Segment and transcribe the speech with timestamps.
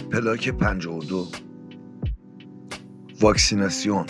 [0.00, 1.28] پلاک 52
[3.20, 4.06] واکسیناسیون.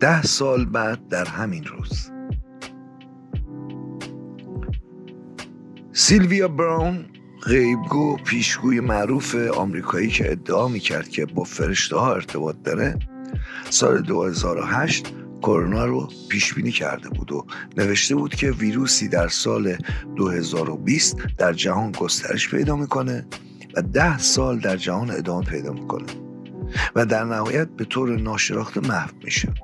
[0.00, 2.10] ده سال بعد در همین روز.
[5.92, 7.04] سیلویا براون
[7.42, 12.98] غیبگو پیشگوی معروف آمریکایی که ادعا می‌کرد که با فرشته ها ارتباط داره
[13.70, 17.46] سال 2008 کرونا رو پیش بینی کرده بود و
[17.76, 19.76] نوشته بود که ویروسی در سال
[20.16, 23.26] 2020 در جهان گسترش پیدا می‌کنه
[23.76, 26.06] و ده سال در جهان ادامه پیدا می‌کنه
[26.96, 29.54] و در نهایت به طور ناشناخته محو میشه.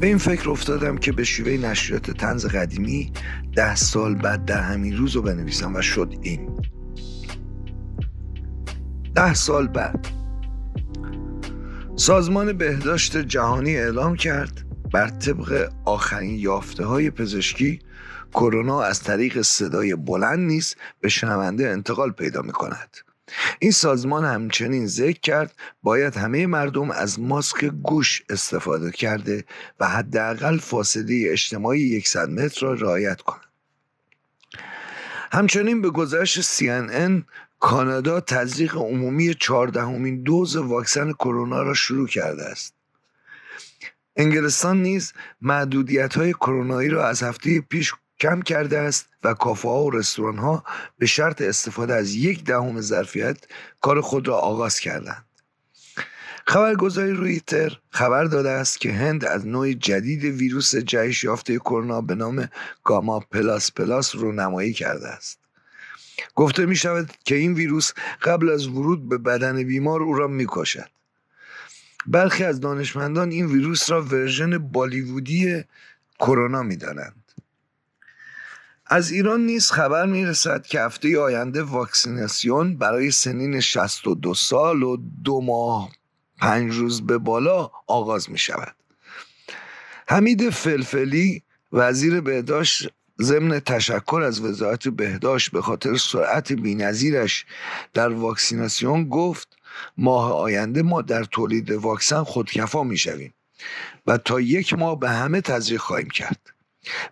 [0.00, 3.12] به این فکر افتادم که به شیوه نشریات تنز قدیمی
[3.56, 6.56] ده سال بعد در همین روز رو بنویسم و شد این.
[9.14, 10.21] ده سال بعد
[12.02, 17.80] سازمان بهداشت جهانی اعلام کرد بر طبق آخرین یافته های پزشکی
[18.32, 22.96] کرونا از طریق صدای بلند نیست به شنونده انتقال پیدا می کند.
[23.58, 29.44] این سازمان همچنین ذکر کرد باید همه مردم از ماسک گوش استفاده کرده
[29.80, 33.51] و حداقل فاصله اجتماعی 100 متر را رعایت کنند.
[35.32, 37.22] همچنین به گزارش CNN
[37.60, 42.74] کانادا تزریق عمومی چهاردهمین دوز واکسن کرونا را شروع کرده است.
[44.16, 49.84] انگلستان نیز محدودیت های کرونایی را از هفته پیش کم کرده است و کافه ها
[49.84, 50.64] و رستوران ها
[50.98, 53.38] به شرط استفاده از یک دهم ظرفیت
[53.80, 55.24] کار خود را آغاز کردند.
[56.46, 62.14] خبرگزاری رویتر خبر داده است که هند از نوع جدید ویروس جهش یافته کرونا به
[62.14, 62.48] نام
[62.84, 65.38] گاما پلاس پلاس رو نمایی کرده است.
[66.34, 70.46] گفته می شود که این ویروس قبل از ورود به بدن بیمار او را می
[70.48, 70.88] کشد.
[72.06, 75.64] برخی از دانشمندان این ویروس را ورژن بالیوودی
[76.18, 77.22] کرونا می دانند.
[78.86, 84.96] از ایران نیز خبر می رسد که هفته آینده واکسیناسیون برای سنین 62 سال و
[85.24, 85.90] دو ماه
[86.42, 88.74] پنج روز به بالا آغاز می شود.
[90.08, 91.42] حمید فلفلی
[91.72, 92.88] وزیر بهداشت
[93.20, 97.46] ضمن تشکر از وزارت بهداشت به خاطر سرعت بینظیرش
[97.94, 99.56] در واکسیناسیون گفت
[99.96, 103.34] ماه آینده ما در تولید واکسن خودکفا می شویم
[104.06, 106.40] و تا یک ماه به همه تزریق خواهیم کرد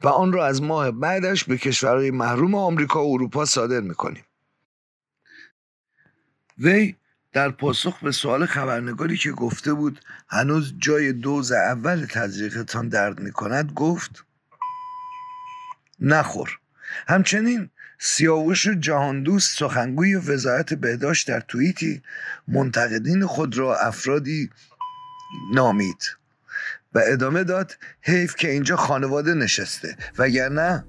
[0.03, 4.25] و آن را از ماه بعدش به کشورهای محروم آمریکا و اروپا صادر می کنیم.
[6.59, 6.95] وی
[7.33, 13.33] در پاسخ به سوال خبرنگاری که گفته بود هنوز جای دوز اول تزریقتان درد می
[13.33, 14.25] کند گفت
[16.01, 16.59] نخور.
[17.09, 22.03] همچنین سیاوش جهان دوست سخنگوی وزارت بهداشت در توییتی
[22.49, 24.51] منتقدین خود را افرادی
[25.55, 26.03] نامید
[26.95, 30.85] و ادامه داد حیف که اینجا خانواده نشسته وگرنه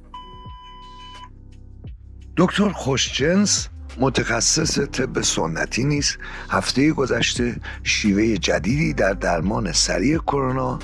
[2.38, 3.68] دکتر خوشجنس
[4.00, 6.18] متخصص طب سنتی نیست.
[6.50, 10.80] هفته گذشته شیوه جدیدی در درمان سریع کرونا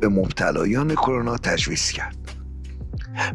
[0.00, 2.16] به مبتلایان کرونا تجویز کرد.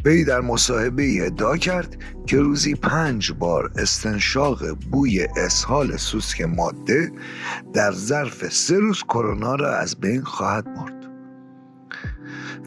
[0.05, 7.11] وی در مصاحبه ادعا کرد که روزی پنج بار استنشاق بوی اسهال سوسک ماده
[7.73, 10.93] در ظرف سه روز کرونا را از بین خواهد برد.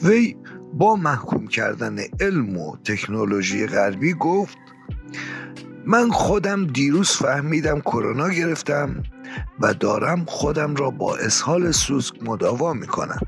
[0.03, 0.37] وی
[0.75, 4.59] با محکوم کردن علم و تکنولوژی غربی گفت
[5.87, 9.03] من خودم دیروز فهمیدم کرونا گرفتم
[9.61, 13.21] و دارم خودم را با اسهال سوسک مداوا می‌کنم.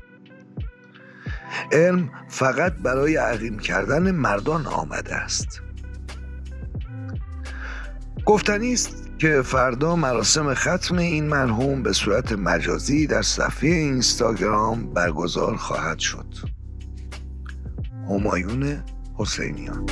[1.71, 5.61] علم فقط برای عقیم کردن مردان آمده است.
[8.25, 15.55] گفتنی است که فردا مراسم ختم این مرحوم به صورت مجازی در صفحه اینستاگرام برگزار
[15.55, 16.25] خواهد شد.
[18.09, 18.83] همایون
[19.17, 19.85] حسینیان.